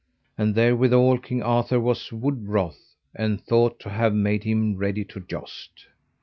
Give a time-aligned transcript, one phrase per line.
[0.35, 5.19] And therewithal King Arthur was wood wroth, and thought to have made him ready to
[5.19, 5.85] joust.